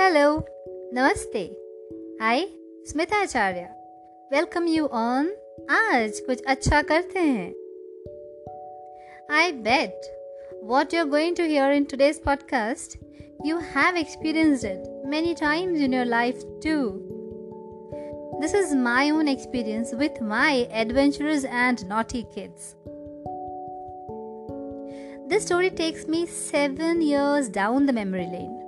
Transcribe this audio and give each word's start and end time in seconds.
Hello 0.00 0.28
नमस्ते 0.94 1.44
आई 2.22 2.46
स्मिता 2.90 3.20
आचार्य 3.22 3.68
welcome 4.32 4.66
you 4.68 4.86
on 4.86 5.30
आज 5.70 6.20
कुछ 6.26 6.42
अच्छा 6.46 6.82
करते 6.90 7.18
हैं 7.18 7.52
आई 9.38 9.52
बेट 9.68 10.12
what 10.64 10.94
you're 10.94 11.04
going 11.04 11.34
to 11.34 11.46
hear 11.46 11.70
in 11.72 11.84
today's 11.84 12.18
podcast, 12.18 12.96
you 13.44 13.58
have 13.58 13.96
experienced 13.96 14.64
it 14.64 14.86
many 15.04 15.34
times 15.34 15.78
in 15.78 15.92
your 15.92 16.06
life 16.06 16.38
too. 16.62 17.02
This 18.40 18.54
is 18.54 18.74
my 18.74 19.10
own 19.10 19.28
experience 19.28 19.92
with 19.92 20.22
my 20.22 20.66
adventurous 20.72 21.44
and 21.44 21.86
naughty 21.86 22.24
kids. 22.34 22.74
This 25.28 25.44
story 25.44 25.68
takes 25.68 26.08
me 26.08 26.24
seven 26.24 27.02
years 27.02 27.50
down 27.50 27.84
the 27.84 27.92
memory 27.92 28.26
lane. 28.26 28.67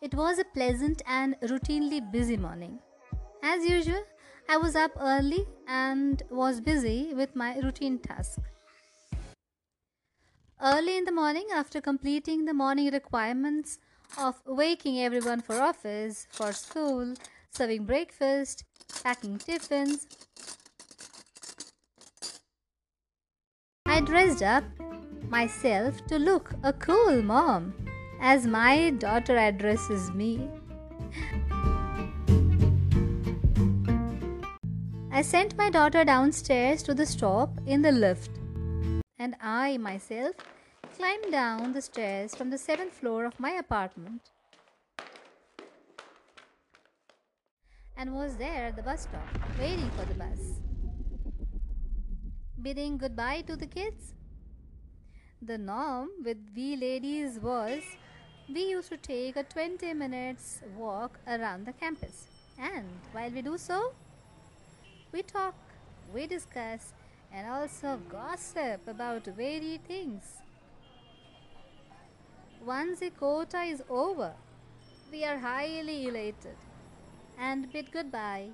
It 0.00 0.14
was 0.14 0.38
a 0.38 0.44
pleasant 0.44 1.02
and 1.06 1.36
routinely 1.42 2.00
busy 2.10 2.38
morning. 2.38 2.78
As 3.42 3.68
usual, 3.68 4.02
I 4.48 4.56
was 4.56 4.74
up 4.74 4.92
early 4.98 5.46
and 5.68 6.22
was 6.30 6.58
busy 6.58 7.12
with 7.12 7.36
my 7.36 7.58
routine 7.58 7.98
task. 7.98 8.40
Early 10.58 10.96
in 10.96 11.04
the 11.04 11.12
morning, 11.12 11.48
after 11.54 11.82
completing 11.82 12.46
the 12.46 12.54
morning 12.54 12.90
requirements 12.90 13.78
of 14.16 14.40
waking 14.46 14.98
everyone 15.00 15.42
for 15.42 15.60
office, 15.60 16.26
for 16.30 16.50
school, 16.52 17.12
serving 17.50 17.84
breakfast, 17.84 18.64
packing 19.02 19.36
tiffins, 19.36 20.06
I 23.84 24.00
dressed 24.00 24.42
up 24.42 24.64
myself 25.28 26.06
to 26.06 26.18
look 26.18 26.54
a 26.62 26.72
cool 26.72 27.22
mom 27.22 27.89
as 28.20 28.46
my 28.46 28.90
daughter 28.90 29.36
addresses 29.36 30.10
me. 30.12 30.48
I 35.10 35.22
sent 35.22 35.56
my 35.56 35.70
daughter 35.70 36.04
downstairs 36.04 36.82
to 36.84 36.94
the 36.94 37.06
stop 37.06 37.50
in 37.66 37.82
the 37.82 37.92
lift, 37.92 38.30
and 39.18 39.34
I 39.40 39.78
myself 39.78 40.36
climbed 40.96 41.32
down 41.32 41.72
the 41.72 41.82
stairs 41.82 42.34
from 42.34 42.50
the 42.50 42.58
seventh 42.58 42.92
floor 42.92 43.24
of 43.24 43.40
my 43.40 43.50
apartment 43.52 44.30
and 48.00 48.14
was 48.14 48.36
there 48.36 48.64
at 48.66 48.76
the 48.76 48.82
bus 48.82 49.02
stop 49.02 49.28
waiting 49.58 49.90
for 49.90 50.06
the 50.06 50.14
bus. 50.14 50.38
Bidding 52.62 52.96
goodbye 52.96 53.42
to 53.42 53.56
the 53.56 53.66
kids. 53.66 54.14
The 55.42 55.58
norm 55.58 56.08
with 56.24 56.38
we 56.56 56.76
ladies 56.76 57.38
was 57.38 57.82
we 58.52 58.64
used 58.70 58.88
to 58.88 58.96
take 58.96 59.36
a 59.36 59.44
20 59.44 59.94
minutes 59.94 60.60
walk 60.76 61.18
around 61.26 61.66
the 61.66 61.72
campus. 61.72 62.26
And 62.58 62.86
while 63.12 63.30
we 63.30 63.42
do 63.42 63.56
so, 63.56 63.92
we 65.12 65.22
talk, 65.22 65.54
we 66.12 66.26
discuss, 66.26 66.92
and 67.32 67.46
also 67.46 68.00
gossip 68.10 68.86
about 68.88 69.24
varied 69.24 69.84
things. 69.86 70.22
Once 72.64 73.00
the 73.00 73.10
quota 73.10 73.62
is 73.62 73.82
over, 73.88 74.32
we 75.12 75.24
are 75.24 75.38
highly 75.38 76.08
elated 76.08 76.56
and 77.38 77.72
bid 77.72 77.92
goodbye 77.92 78.50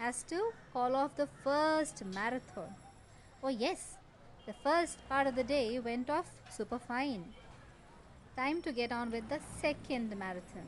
as 0.00 0.22
to 0.24 0.52
call 0.72 0.96
off 0.96 1.16
the 1.16 1.28
first 1.44 2.02
marathon. 2.14 2.74
Oh, 3.42 3.48
yes, 3.48 3.96
the 4.46 4.54
first 4.64 5.06
part 5.08 5.26
of 5.26 5.36
the 5.36 5.44
day 5.44 5.78
went 5.78 6.08
off 6.08 6.30
super 6.50 6.78
fine. 6.78 7.24
Time 8.36 8.62
to 8.62 8.72
get 8.72 8.92
on 8.92 9.10
with 9.10 9.28
the 9.28 9.40
second 9.60 10.16
marathon. 10.16 10.66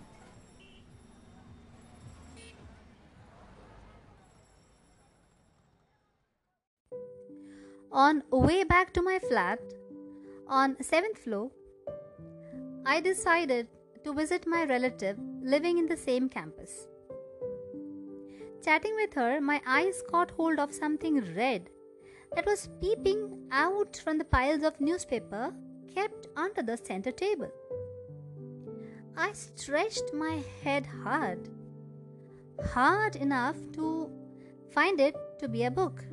On 7.91 8.23
way 8.31 8.65
back 8.65 8.93
to 8.95 9.03
my 9.03 9.19
flat 9.19 9.61
on 10.49 10.77
7th 10.77 11.19
floor, 11.19 11.51
I 12.85 13.01
decided 13.01 13.69
to 14.05 14.13
visit 14.13 14.47
my 14.47 14.65
relative 14.65 15.19
living 15.43 15.79
in 15.79 15.87
the 15.87 15.97
same 15.97 16.29
campus. 16.29 16.89
Chatting 18.65 18.95
with 18.97 19.13
her, 19.15 19.41
my 19.41 19.61
eyes 19.67 20.03
caught 20.11 20.31
hold 20.31 20.59
of 20.59 20.73
something 20.73 21.35
red 21.35 21.69
that 22.35 22.47
was 22.47 22.69
peeping 22.81 23.47
out 23.51 24.01
from 24.03 24.19
the 24.19 24.25
piles 24.25 24.63
of 24.63 24.81
newspaper 24.81 25.53
kept 25.95 26.29
under 26.37 26.63
the 26.63 26.77
center 26.77 27.13
table. 27.13 27.51
I 29.17 29.33
stretched 29.33 30.15
my 30.15 30.43
head 30.63 30.87
hard, 30.87 31.49
hard 32.73 33.17
enough 33.17 33.57
to 33.73 34.11
find 34.71 35.01
it 35.01 35.15
to 35.39 35.49
be 35.49 35.65
a 35.65 35.71
book. 35.71 36.05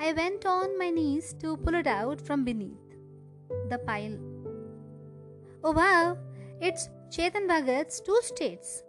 I 0.00 0.12
went 0.12 0.44
on 0.46 0.78
my 0.78 0.90
knees 0.90 1.32
to 1.40 1.56
pull 1.56 1.74
it 1.74 1.86
out 1.86 2.20
from 2.20 2.44
beneath 2.44 2.96
the 3.68 3.78
pile. 3.78 4.18
Oh 5.62 5.70
wow, 5.70 6.18
it's 6.60 6.88
Chetan 7.10 7.46
Bhagat's 7.46 8.00
Two 8.00 8.18
States. 8.22 8.82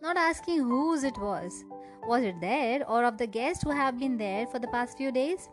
Not 0.00 0.16
asking 0.16 0.60
whose 0.60 1.02
it 1.02 1.18
was. 1.18 1.64
Was 2.06 2.22
it 2.22 2.40
there 2.40 2.88
or 2.88 3.04
of 3.04 3.18
the 3.18 3.26
guests 3.26 3.64
who 3.64 3.70
have 3.70 3.98
been 3.98 4.16
there 4.16 4.46
for 4.46 4.60
the 4.60 4.68
past 4.68 4.96
few 4.96 5.10
days? 5.10 5.48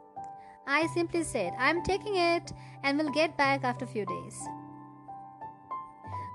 I 0.66 0.88
simply 0.88 1.24
said, 1.24 1.53
I'm 1.59 1.84
taking 1.84 2.16
it 2.16 2.51
and 2.84 2.97
will 2.97 3.12
get 3.12 3.38
back 3.38 3.63
after 3.63 3.85
a 3.85 3.88
few 3.88 4.06
days. 4.06 4.47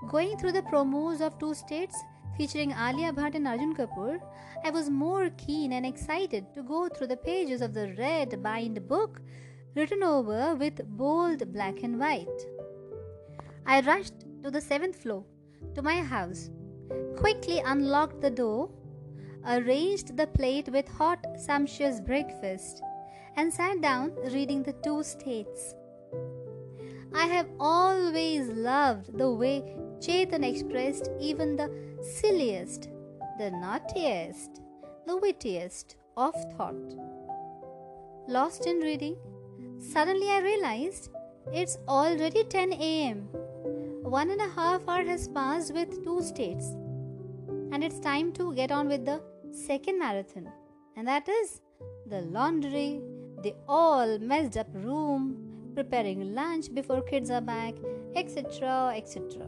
Going 0.09 0.37
through 0.37 0.53
the 0.53 0.63
promos 0.63 1.21
of 1.21 1.39
two 1.39 1.55
states 1.55 1.97
featuring 2.37 2.71
Alia 2.71 3.13
Bhatt 3.13 3.35
and 3.35 3.49
Arjun 3.49 3.75
Kapoor, 3.75 4.21
I 4.65 4.71
was 4.71 4.91
more 4.91 5.31
keen 5.37 5.73
and 5.73 5.85
excited 5.85 6.55
to 6.55 6.63
go 6.63 6.89
through 6.89 7.09
the 7.09 7.17
pages 7.17 7.63
of 7.63 7.75
the 7.75 7.95
red 7.99 8.43
bind 8.43 8.87
book 8.87 9.21
written 9.75 10.03
over 10.03 10.55
with 10.55 10.87
bold 10.97 11.53
black 11.53 11.83
and 11.83 11.99
white. 11.99 12.47
I 13.67 13.81
rushed 13.81 14.15
to 14.43 14.51
the 14.51 14.61
seventh 14.61 14.97
floor, 15.03 15.25
to 15.75 15.83
my 15.83 16.03
house, 16.03 16.51
quickly 17.17 17.61
unlocked 17.65 18.21
the 18.21 18.31
door, 18.31 18.71
arranged 19.47 20.17
the 20.17 20.27
plate 20.27 20.69
with 20.69 20.89
hot, 20.89 21.25
sumptuous 21.37 22.01
breakfast, 22.01 22.83
and 23.37 23.53
sat 23.53 23.81
down 23.81 24.13
reading 24.33 24.63
the 24.63 24.75
two 24.85 25.03
states. 25.03 25.75
I 27.15 27.27
have 27.27 27.49
always 27.59 28.49
loved 28.49 29.17
the 29.17 29.31
way 29.33 29.63
Chetan 30.01 30.45
expressed 30.45 31.11
even 31.19 31.57
the 31.57 31.71
silliest, 32.03 32.89
the 33.39 33.51
naughtiest, 33.51 34.63
the 35.07 35.17
wittiest 35.17 35.97
of 36.17 36.35
thought. 36.57 36.95
Lost 38.29 38.67
in 38.67 38.81
reading, 38.81 39.17
suddenly 39.79 40.29
I 40.29 40.41
realized 40.41 41.11
it's 41.53 41.79
already 41.89 42.45
10 42.45 42.73
am. 42.73 43.29
One 44.03 44.31
and 44.31 44.41
a 44.41 44.49
half 44.49 44.87
hour 44.87 45.05
has 45.05 45.29
passed 45.29 45.73
with 45.73 46.05
two 46.05 46.23
states, 46.23 46.67
and 47.73 47.83
it's 47.83 47.99
time 48.01 48.33
to 48.35 48.53
get 48.55 48.71
on 48.71 48.89
with 48.89 49.05
the 49.07 49.23
second 49.51 49.99
marathon, 49.99 50.51
and 50.97 51.09
that 51.09 51.29
is 51.29 51.61
the 52.07 52.21
laundry, 52.21 53.01
the 53.43 53.55
all 53.69 54.19
messed 54.19 54.57
up 54.57 54.69
room, 54.73 55.73
preparing 55.75 56.35
lunch 56.35 56.73
before 56.75 57.03
kids 57.03 57.31
are 57.31 57.41
back, 57.41 57.75
etc. 58.15 58.93
etc. 58.97 59.47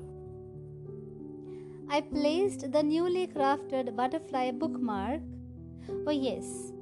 I 1.89 2.01
placed 2.01 2.71
the 2.71 2.83
newly 2.83 3.27
crafted 3.27 3.97
butterfly 3.97 4.53
bookmark. 4.53 5.21
Oh, 6.07 6.13
yes, 6.13 6.73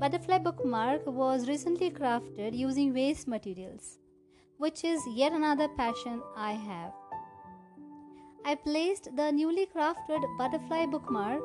butterfly 0.00 0.38
bookmark 0.38 1.06
was 1.06 1.48
recently 1.48 1.90
crafted 1.90 2.56
using 2.56 2.92
waste 2.92 3.28
materials, 3.28 3.98
which 4.58 4.82
is 4.82 5.00
yet 5.14 5.32
another 5.32 5.68
passion 5.76 6.20
I 6.36 6.52
have. 6.52 6.92
I 8.44 8.56
placed 8.56 9.14
the 9.14 9.30
newly 9.30 9.66
crafted 9.66 10.22
butterfly 10.36 10.86
bookmark 10.86 11.42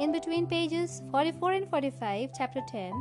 in 0.00 0.10
between 0.10 0.46
pages 0.46 1.02
44 1.10 1.52
and 1.52 1.68
45, 1.68 2.30
chapter 2.38 2.62
10, 2.66 2.92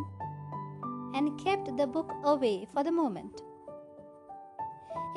and 1.15 1.39
kept 1.43 1.75
the 1.77 1.87
book 1.87 2.11
away 2.23 2.67
for 2.71 2.83
the 2.83 2.91
moment. 2.91 3.41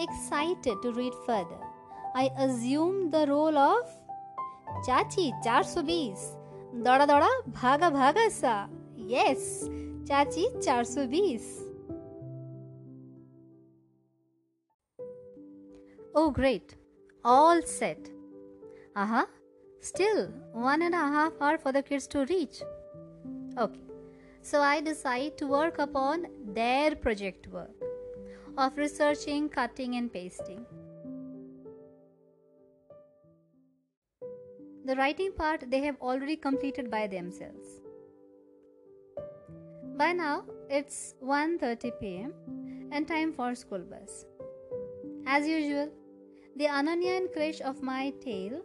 Excited 0.00 0.80
to 0.82 0.92
read 0.92 1.12
further, 1.26 1.58
I 2.14 2.30
assumed 2.38 3.12
the 3.12 3.26
role 3.26 3.58
of 3.58 3.84
Chachi 4.86 5.32
420. 5.42 6.14
Doda 6.84 7.06
doda, 7.06 7.28
bhaga 7.50 7.90
bhaga 7.90 8.30
sa. 8.30 8.66
Yes, 8.96 9.68
Chachi 10.04 10.44
420. 10.62 11.40
Oh, 16.14 16.30
great. 16.30 16.76
All 17.24 17.62
set. 17.62 18.10
Uh 18.96 19.06
huh. 19.06 19.26
Still, 19.80 20.28
one 20.52 20.82
and 20.82 20.94
a 20.94 20.98
half 20.98 21.32
hour 21.40 21.58
for 21.58 21.72
the 21.72 21.82
kids 21.82 22.06
to 22.08 22.24
reach. 22.26 22.62
Okay. 23.56 23.87
So 24.48 24.62
I 24.62 24.80
decide 24.80 25.36
to 25.38 25.46
work 25.46 25.78
upon 25.78 26.26
their 26.54 26.96
project 26.96 27.48
work. 27.48 27.88
of 28.62 28.76
researching, 28.76 29.48
cutting, 29.48 29.94
and 29.96 30.12
pasting. 30.12 30.62
The 34.84 34.96
writing 34.96 35.32
part 35.40 35.66
they 35.74 35.80
have 35.84 36.00
already 36.00 36.36
completed 36.46 36.90
by 36.94 37.06
themselves. 37.06 37.68
By 40.00 40.08
now, 40.22 40.34
it's 40.78 40.98
1:30 41.34 41.92
pm 42.00 42.32
and 42.90 43.12
time 43.12 43.32
for 43.38 43.48
school 43.62 43.86
bus. 43.92 44.16
As 45.36 45.52
usual, 45.52 45.92
the 46.62 46.68
Ananya 46.80 47.14
and 47.20 47.30
Krish 47.36 47.62
of 47.72 47.86
my 47.92 48.02
tale, 48.26 48.58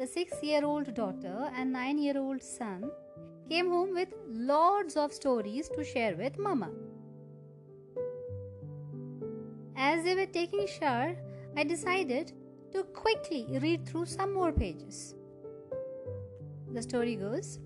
the 0.00 0.08
6-year-old 0.16 0.94
daughter 1.02 1.36
and 1.54 1.78
9-year-old 1.80 2.42
son 2.50 2.90
came 3.48 3.70
home 3.70 3.94
with 3.94 4.08
lots 4.28 4.96
of 4.96 5.12
stories 5.12 5.68
to 5.70 5.84
share 5.84 6.14
with 6.16 6.38
mama. 6.38 6.70
As 9.76 10.04
they 10.04 10.14
were 10.14 10.26
taking 10.26 10.66
shower, 10.66 11.16
I 11.56 11.64
decided 11.64 12.32
to 12.72 12.82
quickly 12.82 13.58
read 13.62 13.88
through 13.88 14.06
some 14.06 14.34
more 14.34 14.52
pages. 14.52 15.14
The 16.74 16.82
story 16.82 17.16
goes 17.16 17.58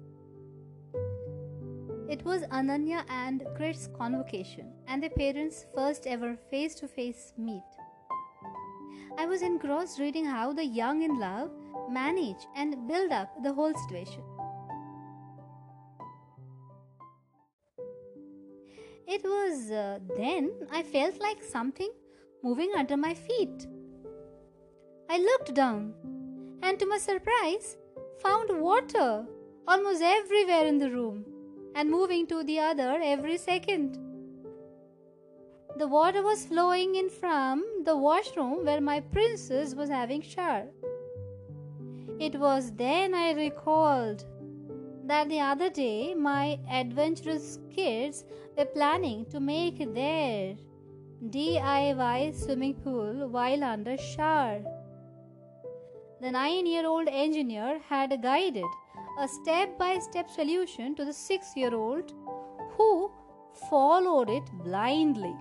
It 2.09 2.25
was 2.25 2.43
Ananya 2.43 3.05
and 3.09 3.45
Krish's 3.57 3.89
convocation 3.99 4.73
and 4.87 5.03
their 5.03 5.11
parents' 5.11 5.67
first 5.75 6.07
ever 6.07 6.37
face 6.51 6.77
to 6.77 6.87
face 6.87 7.33
meet. 7.37 7.63
I 9.19 9.27
was 9.27 9.43
engrossed 9.43 9.99
reading 9.99 10.25
how 10.25 10.53
the 10.53 10.65
young 10.65 11.03
in 11.03 11.19
love 11.19 11.51
manage 11.91 12.47
and 12.55 12.87
build 12.87 13.11
up 13.11 13.43
the 13.43 13.53
whole 13.53 13.75
situation. 13.75 14.23
It 19.15 19.25
was 19.25 19.71
uh, 19.71 19.99
then 20.17 20.53
I 20.71 20.83
felt 20.83 21.21
like 21.21 21.43
something 21.43 21.91
moving 22.43 22.73
under 22.75 22.97
my 22.97 23.13
feet. 23.13 23.67
I 25.11 25.19
looked 25.19 25.53
down 25.53 25.93
and, 26.63 26.79
to 26.79 26.87
my 26.87 26.97
surprise, 26.97 27.77
found 28.23 28.59
water 28.59 29.27
almost 29.69 30.01
everywhere 30.01 30.65
in 30.65 30.79
the 30.79 30.91
room 30.91 31.27
and 31.75 31.91
moving 31.91 32.27
to 32.29 32.43
the 32.43 32.59
other 32.61 32.99
every 33.03 33.37
second. 33.37 33.99
The 35.77 35.89
water 35.89 36.23
was 36.23 36.47
flowing 36.47 36.95
in 36.95 37.11
from 37.11 37.63
the 37.85 37.95
washroom 37.95 38.65
where 38.65 38.81
my 38.81 39.01
princess 39.01 39.75
was 39.75 39.91
having 39.91 40.23
shower. 40.23 40.69
It 42.19 42.41
was 42.41 42.73
then 42.73 43.13
I 43.13 43.33
recalled 43.33 44.25
that 45.05 45.29
the 45.29 45.41
other 45.41 45.71
day 45.71 46.15
my 46.15 46.59
adventurous 46.71 47.59
kids 47.75 48.25
were 48.57 48.65
planning 48.65 49.25
to 49.31 49.41
make 49.41 49.79
their 49.95 50.55
DIY 51.31 52.35
swimming 52.35 52.75
pool 52.75 53.29
while 53.29 53.65
under 53.65 53.97
shower. 53.97 54.63
The 56.21 56.31
nine 56.31 56.67
year 56.67 56.87
old 56.87 57.09
engineer 57.09 57.81
had 57.89 58.23
guided 58.23 58.65
a 59.19 59.29
step 59.29 59.79
by 59.79 59.99
step 59.99 60.31
solution 60.31 60.95
to 60.95 61.05
the 61.05 61.13
six 61.13 61.57
year 61.57 61.75
old 61.75 62.13
who 62.77 63.11
followed 63.69 64.31
it 64.31 64.45
blindly. 64.65 65.35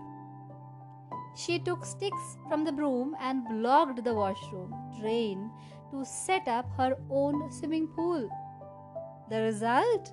She 1.35 1.59
took 1.59 1.85
sticks 1.85 2.37
from 2.47 2.63
the 2.65 2.71
broom 2.71 3.15
and 3.19 3.47
blocked 3.47 4.03
the 4.03 4.13
washroom 4.13 4.73
drain 4.99 5.49
to 5.91 6.03
set 6.03 6.47
up 6.47 6.65
her 6.77 6.97
own 7.09 7.51
swimming 7.51 7.87
pool. 7.87 8.29
The 9.31 9.41
result? 9.43 10.11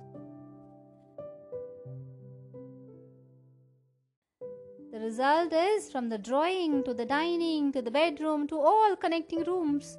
The 4.93 4.99
result 5.01 5.51
is 5.51 5.91
from 5.91 6.07
the 6.07 6.17
drawing 6.17 6.85
to 6.85 6.93
the 6.93 7.03
dining 7.03 7.73
to 7.73 7.81
the 7.81 7.91
bedroom 7.91 8.47
to 8.47 8.57
all 8.57 8.95
connecting 8.95 9.43
rooms 9.43 9.97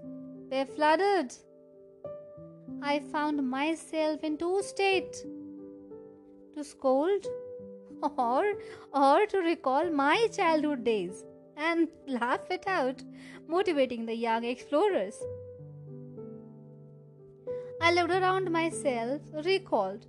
were 0.50 0.64
flooded. 0.64 1.34
I 2.80 3.00
found 3.12 3.46
myself 3.46 4.24
in 4.24 4.38
two 4.38 4.62
states 4.62 5.20
to 6.54 6.64
scold 6.64 7.26
or 8.16 8.54
or 8.94 9.26
to 9.26 9.38
recall 9.50 9.90
my 9.90 10.28
childhood 10.28 10.82
days 10.84 11.26
and 11.58 11.88
laugh 12.08 12.50
it 12.50 12.66
out, 12.66 13.04
motivating 13.46 14.06
the 14.06 14.14
young 14.14 14.44
explorers. 14.44 15.22
I 17.80 17.92
looked 17.92 18.12
around 18.12 18.50
myself, 18.50 19.22
recalled 19.44 20.06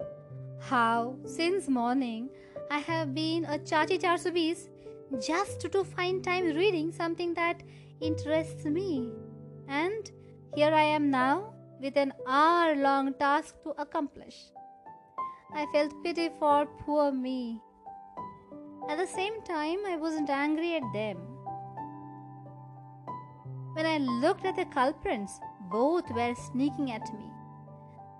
how 0.60 1.16
since 1.26 1.70
morning 1.70 2.30
I 2.70 2.80
have 2.80 3.16
been 3.16 3.46
a 3.46 3.58
chachi 3.60 4.00
charsubis 4.00 4.68
just 5.26 5.62
to 5.62 5.84
find 5.84 6.24
time 6.24 6.56
reading 6.56 6.92
something 6.92 7.34
that 7.36 7.64
interests 8.02 8.66
me. 8.66 9.12
And 9.68 10.12
here 10.54 10.74
I 10.74 10.84
am 10.84 11.10
now 11.10 11.54
with 11.82 11.96
an 11.98 12.14
hour 12.28 12.76
long 12.76 13.14
task 13.14 13.56
to 13.64 13.70
accomplish. 13.82 14.36
I 15.54 15.66
felt 15.74 16.04
pity 16.04 16.30
for 16.40 16.66
poor 16.86 17.12
me. 17.12 17.62
At 18.90 18.98
the 18.98 19.08
same 19.08 19.42
time, 19.44 19.80
I 19.86 19.96
wasn't 19.96 20.30
angry 20.30 20.76
at 20.76 20.94
them. 20.94 21.18
When 23.74 23.86
I 23.86 23.98
looked 23.98 24.46
at 24.46 24.58
the 24.58 24.66
culprits, 24.66 25.40
both 25.72 26.10
were 26.12 26.36
sneaking 26.36 26.92
at 26.92 27.14
me, 27.14 27.30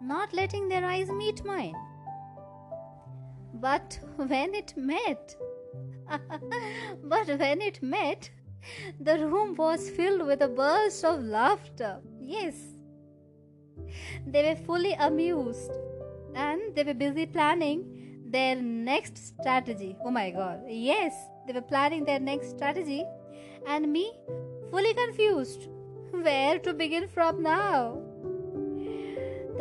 not 0.02 0.34
letting 0.34 0.68
their 0.68 0.86
eyes 0.86 1.10
meet 1.10 1.44
mine. 1.46 1.76
But 3.54 4.00
when 4.16 4.56
it 4.56 4.74
met, 4.76 5.36
but 7.04 7.28
when 7.28 7.62
it 7.62 7.82
met, 7.82 8.30
the 9.00 9.28
room 9.28 9.56
was 9.56 9.90
filled 9.90 10.26
with 10.26 10.42
a 10.42 10.48
burst 10.48 11.04
of 11.06 11.24
laughter. 11.24 12.00
Yes, 12.20 12.56
they 14.26 14.44
were 14.44 14.56
fully 14.56 14.94
amused 14.94 15.72
and 16.36 16.76
they 16.76 16.84
were 16.84 16.94
busy 16.94 17.26
planning 17.26 18.22
their 18.26 18.56
next 18.56 19.18
strategy. 19.18 19.98
Oh 20.04 20.12
my 20.12 20.32
god, 20.32 20.62
yes, 20.68 21.14
they 21.46 21.54
were 21.54 21.62
planning 21.62 22.06
their 22.06 22.20
next 22.20 22.52
strategy, 22.52 23.04
and 23.68 23.92
me 23.92 24.14
fully 24.70 24.94
confused. 24.94 25.68
Where 26.12 26.60
to 26.60 26.74
begin 26.74 27.08
from 27.08 27.42
now? 27.42 28.11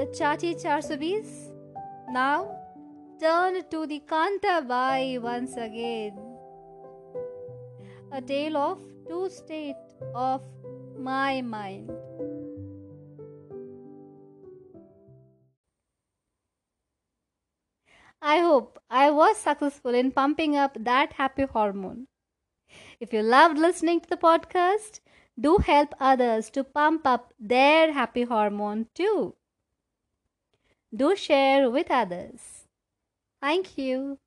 The 0.00 0.06
Chachi 0.06 0.54
Charsubis 0.58 1.52
now 2.08 2.56
turn 3.20 3.62
to 3.70 3.86
the 3.86 4.00
Kanta 4.00 4.62
Kantabai 4.62 5.20
once 5.20 5.58
again. 5.58 6.18
A 8.10 8.22
tale 8.22 8.56
of 8.56 8.78
two 9.06 9.28
states 9.28 9.98
of 10.14 10.40
my 10.98 11.42
mind. 11.42 11.90
I 18.22 18.38
hope 18.38 18.78
I 18.88 19.10
was 19.10 19.36
successful 19.36 19.92
in 19.92 20.12
pumping 20.12 20.56
up 20.56 20.78
that 20.80 21.12
happy 21.12 21.44
hormone. 21.44 22.06
If 23.00 23.12
you 23.12 23.20
loved 23.20 23.58
listening 23.58 24.00
to 24.00 24.08
the 24.08 24.16
podcast, 24.16 25.00
do 25.38 25.58
help 25.58 25.94
others 26.00 26.48
to 26.52 26.64
pump 26.64 27.06
up 27.06 27.34
their 27.38 27.92
happy 27.92 28.22
hormone 28.22 28.86
too. 28.94 29.34
Do 30.94 31.16
share 31.16 31.68
with 31.68 31.90
others. 31.90 32.66
Thank 33.40 33.78
you. 33.78 34.18